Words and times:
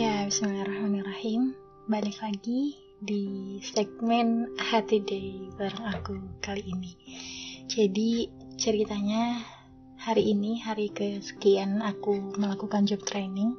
Ya, 0.00 0.24
bismillahirrahmanirrahim. 0.24 1.52
Balik 1.84 2.24
lagi 2.24 2.72
di 3.04 3.60
segmen 3.60 4.48
Hati 4.56 5.04
Day 5.04 5.52
bareng 5.60 5.84
aku 5.92 6.40
kali 6.40 6.64
ini. 6.64 6.96
Jadi, 7.68 8.32
ceritanya 8.56 9.44
hari 10.00 10.32
ini 10.32 10.56
hari 10.64 10.88
kesekian 10.88 11.84
aku 11.84 12.32
melakukan 12.32 12.88
job 12.88 13.04
training 13.04 13.52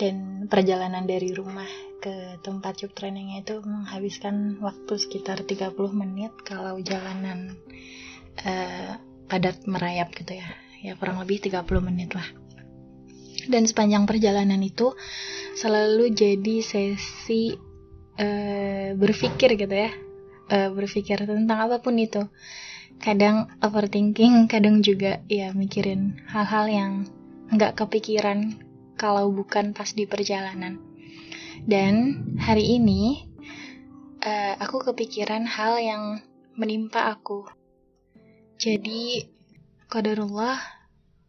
dan 0.00 0.48
perjalanan 0.48 1.04
dari 1.04 1.36
rumah 1.36 1.68
ke 2.00 2.40
tempat 2.40 2.80
job 2.80 2.96
trainingnya 2.96 3.44
itu 3.44 3.60
menghabiskan 3.60 4.56
waktu 4.64 4.96
sekitar 4.96 5.44
30 5.44 5.76
menit 5.92 6.32
kalau 6.48 6.80
jalanan 6.80 7.60
uh, 8.40 8.96
padat 9.28 9.68
merayap 9.68 10.16
gitu 10.16 10.32
ya. 10.40 10.48
Ya 10.80 10.96
kurang 10.96 11.20
lebih 11.20 11.44
30 11.44 11.60
menit 11.84 12.16
lah 12.16 12.45
dan 13.46 13.64
sepanjang 13.66 14.04
perjalanan 14.04 14.60
itu 14.62 14.94
selalu 15.56 16.12
jadi 16.12 16.62
sesi 16.62 17.56
uh, 18.20 18.92
berpikir 18.94 19.56
gitu 19.56 19.74
ya. 19.74 19.90
Uh, 20.46 20.70
berpikir 20.70 21.26
tentang 21.26 21.58
apa 21.58 21.82
pun 21.82 21.98
itu. 21.98 22.26
Kadang 22.96 23.50
overthinking 23.60 24.48
kadang 24.48 24.80
juga 24.80 25.20
ya 25.28 25.52
mikirin 25.52 26.22
hal-hal 26.30 26.64
yang 26.70 26.92
nggak 27.52 27.76
kepikiran 27.76 28.56
kalau 28.96 29.28
bukan 29.32 29.76
pas 29.76 29.90
di 29.92 30.08
perjalanan. 30.08 30.80
Dan 31.66 32.24
hari 32.38 32.78
ini 32.78 33.26
uh, 34.22 34.54
aku 34.60 34.86
kepikiran 34.92 35.44
hal 35.44 35.80
yang 35.82 36.02
menimpa 36.56 37.10
aku. 37.12 37.44
Jadi 38.56 39.28
qadarullah 39.92 40.56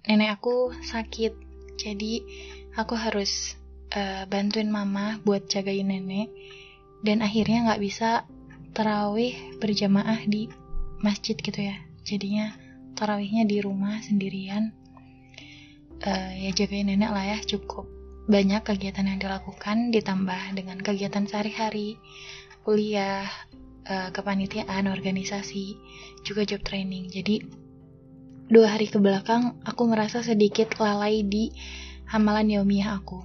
nenek 0.08 0.40
aku 0.40 0.72
sakit 0.80 1.47
jadi 1.78 2.26
aku 2.74 2.98
harus 2.98 3.56
uh, 3.94 4.26
bantuin 4.28 4.68
mama 4.68 5.22
buat 5.24 5.46
jagain 5.46 5.88
nenek 5.88 6.34
dan 7.06 7.22
akhirnya 7.22 7.70
nggak 7.70 7.82
bisa 7.82 8.26
terawih 8.74 9.34
berjamaah 9.62 10.26
di 10.26 10.50
masjid 11.02 11.38
gitu 11.38 11.62
ya. 11.62 11.78
Jadinya 12.04 12.54
terawihnya 12.98 13.46
di 13.46 13.62
rumah 13.62 14.02
sendirian. 14.02 14.74
Uh, 15.98 16.34
ya 16.38 16.54
jagain 16.54 16.90
nenek 16.90 17.10
lah 17.10 17.26
ya 17.26 17.38
cukup 17.42 17.90
banyak 18.28 18.62
kegiatan 18.62 19.08
yang 19.08 19.18
dilakukan 19.24 19.90
ditambah 19.90 20.54
dengan 20.54 20.78
kegiatan 20.78 21.26
sehari-hari 21.26 21.98
kuliah 22.62 23.26
uh, 23.88 24.12
kepanitiaan 24.12 24.86
organisasi 24.92 25.80
juga 26.22 26.44
job 26.44 26.62
training 26.62 27.08
jadi 27.08 27.42
dua 28.48 28.76
hari 28.76 28.88
ke 28.88 28.96
belakang 29.00 29.60
aku 29.68 29.84
merasa 29.88 30.24
sedikit 30.24 30.80
lalai 30.80 31.24
di 31.28 31.52
amalan 32.08 32.48
yaumiyah 32.48 32.96
aku. 33.04 33.24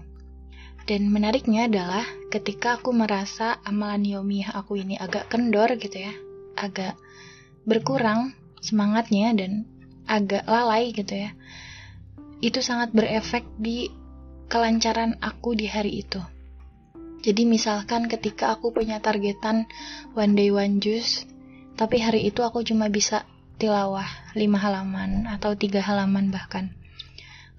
Dan 0.82 1.14
menariknya 1.14 1.70
adalah 1.70 2.02
ketika 2.34 2.82
aku 2.82 2.90
merasa 2.90 3.62
amalan 3.62 4.02
yaumiyah 4.02 4.50
aku 4.58 4.82
ini 4.82 4.98
agak 4.98 5.30
kendor 5.30 5.78
gitu 5.78 6.02
ya, 6.02 6.12
agak 6.58 6.98
berkurang 7.62 8.34
semangatnya 8.58 9.30
dan 9.38 9.62
agak 10.10 10.42
lalai 10.50 10.90
gitu 10.90 11.14
ya. 11.14 11.30
Itu 12.42 12.58
sangat 12.58 12.90
berefek 12.90 13.46
di 13.62 13.94
kelancaran 14.50 15.22
aku 15.22 15.54
di 15.54 15.70
hari 15.70 16.02
itu. 16.02 16.18
Jadi 17.22 17.46
misalkan 17.46 18.10
ketika 18.10 18.58
aku 18.58 18.74
punya 18.74 18.98
targetan 18.98 19.70
one 20.18 20.34
day 20.34 20.50
one 20.50 20.82
juice, 20.82 21.22
tapi 21.78 22.02
hari 22.02 22.26
itu 22.26 22.42
aku 22.42 22.66
cuma 22.66 22.90
bisa 22.90 23.22
tilawah 23.62 24.34
lima 24.34 24.58
halaman 24.58 25.30
atau 25.30 25.54
tiga 25.54 25.78
halaman 25.78 26.34
bahkan. 26.34 26.74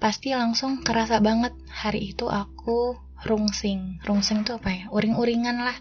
Pasti 0.04 0.36
langsung 0.36 0.84
kerasa 0.84 1.24
banget 1.24 1.56
hari 1.72 2.12
itu 2.12 2.28
aku 2.28 3.00
rungsing. 3.24 4.04
Rungsing 4.04 4.44
itu 4.44 4.52
apa 4.60 4.68
ya? 4.68 4.86
Uring-uringan 4.92 5.64
lah. 5.64 5.78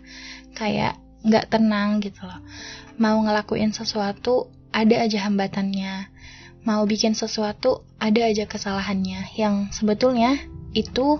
Kayak 0.55 1.03
nggak 1.27 1.51
tenang 1.51 1.99
gitu 1.99 2.23
loh. 2.23 2.39
Mau 3.03 3.19
ngelakuin 3.19 3.75
sesuatu 3.75 4.47
ada 4.71 5.03
aja 5.03 5.27
hambatannya. 5.27 6.07
Mau 6.63 6.87
bikin 6.87 7.19
sesuatu 7.19 7.83
ada 7.99 8.31
aja 8.31 8.47
kesalahannya. 8.47 9.35
Yang 9.35 9.75
sebetulnya 9.75 10.39
itu 10.71 11.19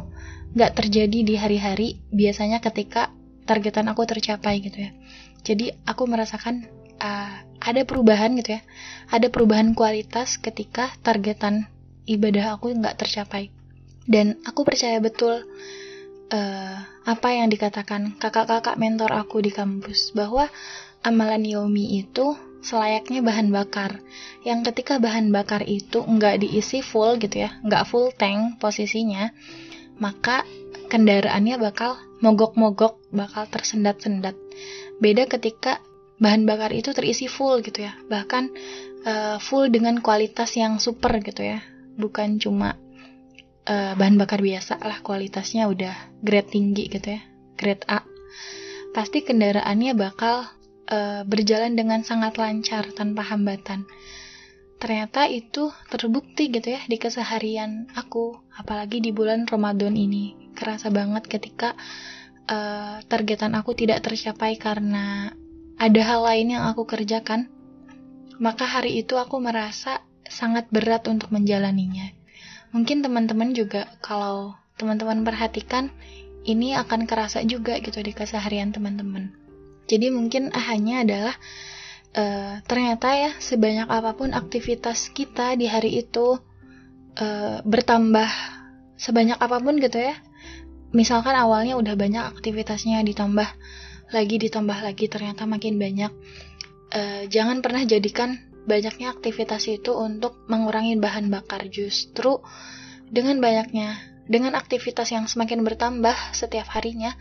nggak 0.55 0.79
terjadi 0.79 1.19
di 1.27 1.35
hari-hari. 1.35 1.99
Biasanya 2.15 2.63
ketika 2.63 3.11
targetan 3.51 3.91
aku 3.91 4.07
tercapai 4.07 4.63
gitu 4.63 4.79
ya. 4.79 4.95
Jadi 5.43 5.75
aku 5.91 6.07
merasakan 6.07 6.71
uh, 7.03 7.35
ada 7.59 7.83
perubahan 7.83 8.39
gitu 8.39 8.57
ya. 8.57 8.63
Ada 9.11 9.29
perubahan 9.29 9.75
kualitas 9.75 10.39
ketika 10.39 10.95
targetan 11.03 11.69
ibadah 12.07 12.57
aku 12.57 12.73
nggak 12.73 12.97
tercapai. 13.03 13.51
Dan 14.07 14.39
aku 14.47 14.63
percaya 14.63 14.99
betul 14.99 15.43
uh, 16.33 16.77
apa 17.03 17.29
yang 17.35 17.51
dikatakan 17.51 18.19
kakak-kakak 18.19 18.79
mentor 18.79 19.11
aku 19.15 19.43
di 19.43 19.51
kampus 19.51 20.15
bahwa 20.15 20.47
amalan 21.03 21.43
yomi 21.43 22.03
itu 22.03 22.39
selayaknya 22.63 23.23
bahan 23.23 23.51
bakar. 23.51 23.99
Yang 24.47 24.73
ketika 24.73 25.03
bahan 25.03 25.35
bakar 25.35 25.67
itu 25.67 26.03
nggak 26.03 26.47
diisi 26.47 26.81
full 26.83 27.19
gitu 27.19 27.47
ya 27.47 27.59
nggak 27.63 27.87
full 27.91 28.15
tank 28.15 28.63
posisinya 28.63 29.35
maka 30.03 30.43
kendaraannya 30.91 31.63
bakal 31.63 31.95
mogok-mogok 32.23 32.99
bakal 33.15 33.47
tersendat-sendat. 33.47 34.35
Beda 34.99 35.27
ketika 35.31 35.83
bahan 36.23 36.47
bakar 36.47 36.71
itu 36.71 36.95
terisi 36.95 37.27
full 37.27 37.67
gitu 37.67 37.83
ya. 37.83 37.99
Bahkan 38.07 38.45
uh, 39.03 39.37
full 39.43 39.75
dengan 39.75 39.99
kualitas 39.99 40.55
yang 40.55 40.79
super 40.79 41.19
gitu 41.19 41.43
ya. 41.43 41.59
Bukan 41.99 42.39
cuma 42.39 42.79
uh, 43.67 43.93
bahan 43.99 44.15
bakar 44.15 44.39
biasa 44.39 44.79
lah 44.81 45.03
kualitasnya 45.03 45.67
udah 45.67 46.23
grade 46.23 46.55
tinggi 46.55 46.87
gitu 46.87 47.19
ya 47.19 47.23
grade 47.63 47.87
A. 47.87 48.03
Pasti 48.91 49.23
kendaraannya 49.23 49.95
bakal 49.95 50.51
uh, 50.91 51.23
berjalan 51.23 51.79
dengan 51.79 52.03
sangat 52.03 52.37
lancar 52.37 52.91
tanpa 52.93 53.23
hambatan. 53.23 53.87
Ternyata 54.83 55.31
itu 55.31 55.71
terbukti 55.87 56.51
gitu 56.51 56.75
ya 56.75 56.83
di 56.91 56.99
keseharian 56.99 57.87
aku 57.95 58.35
apalagi 58.59 58.99
di 58.99 59.15
bulan 59.15 59.47
Ramadan 59.47 59.95
ini. 59.95 60.51
Kerasa 60.59 60.91
banget 60.91 61.31
ketika 61.31 61.79
uh, 62.51 62.99
targetan 63.07 63.55
aku 63.55 63.79
tidak 63.79 64.03
tercapai 64.03 64.59
karena 64.59 65.31
ada 65.83 66.01
hal 66.07 66.23
lain 66.23 66.55
yang 66.55 66.71
aku 66.71 66.87
kerjakan, 66.87 67.51
maka 68.39 68.63
hari 68.63 69.03
itu 69.03 69.19
aku 69.19 69.43
merasa 69.43 70.07
sangat 70.31 70.71
berat 70.71 71.11
untuk 71.11 71.35
menjalaninya. 71.35 72.15
Mungkin 72.71 73.03
teman-teman 73.03 73.51
juga 73.51 73.91
kalau 73.99 74.55
teman-teman 74.79 75.27
perhatikan 75.27 75.91
ini 76.47 76.79
akan 76.79 77.11
kerasa 77.11 77.43
juga 77.43 77.83
gitu 77.83 77.99
di 77.99 78.15
keseharian 78.15 78.71
teman-teman. 78.71 79.35
Jadi 79.91 80.15
mungkin 80.15 80.55
hanya 80.55 81.03
adalah 81.03 81.35
uh, 82.15 82.63
ternyata 82.63 83.19
ya 83.19 83.31
sebanyak 83.43 83.91
apa 83.91 84.15
pun 84.15 84.39
aktivitas 84.39 85.11
kita 85.11 85.59
di 85.59 85.67
hari 85.67 85.99
itu 85.99 86.39
uh, 87.19 87.59
bertambah 87.67 88.31
sebanyak 88.95 89.35
apa 89.35 89.59
pun 89.59 89.83
gitu 89.83 89.99
ya. 89.99 90.15
Misalkan 90.95 91.35
awalnya 91.35 91.75
udah 91.75 91.99
banyak 91.99 92.23
aktivitasnya 92.39 93.03
ditambah 93.03 93.51
lagi 94.13 94.37
ditambah 94.39 94.79
lagi 94.85 95.09
ternyata 95.09 95.49
makin 95.49 95.81
banyak. 95.81 96.13
Uh, 96.93 97.25
jangan 97.33 97.65
pernah 97.65 97.83
jadikan 97.89 98.37
banyaknya 98.69 99.11
aktivitas 99.11 99.67
itu 99.67 99.97
untuk 99.97 100.39
mengurangi 100.47 101.01
bahan 101.01 101.33
bakar. 101.33 101.67
Justru 101.73 102.45
dengan 103.09 103.41
banyaknya 103.41 103.99
dengan 104.29 104.55
aktivitas 104.55 105.11
yang 105.11 105.27
semakin 105.27 105.67
bertambah 105.67 106.15
setiap 106.31 106.71
harinya 106.71 107.13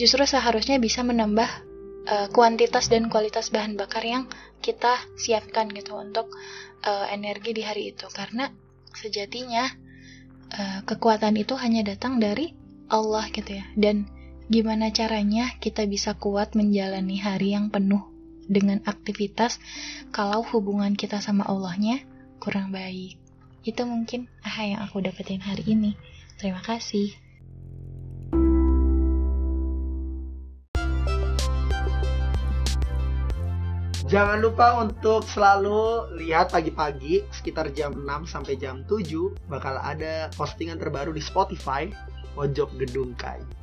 justru 0.00 0.24
seharusnya 0.24 0.80
bisa 0.80 1.04
menambah 1.04 1.50
uh, 2.08 2.28
kuantitas 2.32 2.88
dan 2.88 3.12
kualitas 3.12 3.52
bahan 3.52 3.76
bakar 3.76 4.00
yang 4.00 4.24
kita 4.64 4.96
siapkan 5.16 5.68
gitu 5.72 5.96
untuk 5.96 6.32
uh, 6.84 7.06
energi 7.12 7.52
di 7.52 7.62
hari 7.64 7.92
itu. 7.92 8.08
Karena 8.08 8.48
sejatinya 8.96 9.68
uh, 10.54 10.80
kekuatan 10.88 11.36
itu 11.36 11.56
hanya 11.60 11.84
datang 11.84 12.16
dari 12.16 12.56
Allah 12.88 13.28
gitu 13.32 13.60
ya. 13.60 13.64
Dan 13.76 14.08
Gimana 14.50 14.90
caranya 14.90 15.54
kita 15.62 15.86
bisa 15.86 16.18
kuat 16.18 16.58
menjalani 16.58 17.22
hari 17.22 17.54
yang 17.54 17.70
penuh 17.70 18.02
dengan 18.50 18.82
aktivitas 18.82 19.62
kalau 20.10 20.42
hubungan 20.42 20.98
kita 20.98 21.22
sama 21.22 21.46
Allahnya 21.46 22.02
kurang 22.42 22.74
baik. 22.74 23.14
Itu 23.62 23.86
mungkin 23.86 24.26
aha 24.42 24.74
yang 24.74 24.82
aku 24.82 25.06
dapetin 25.06 25.38
hari 25.38 25.62
ini. 25.70 25.94
Terima 26.34 26.58
kasih. 26.66 27.14
Jangan 34.10 34.42
lupa 34.42 34.82
untuk 34.82 35.22
selalu 35.30 36.10
lihat 36.26 36.50
pagi-pagi 36.50 37.22
sekitar 37.30 37.70
jam 37.70 37.94
6 37.94 38.26
sampai 38.26 38.58
jam 38.58 38.82
7 38.82 39.46
bakal 39.46 39.78
ada 39.78 40.26
postingan 40.34 40.82
terbaru 40.82 41.14
di 41.14 41.22
Spotify 41.22 41.86
Pojok 42.34 42.74
Gedung 42.82 43.14
Kai. 43.14 43.60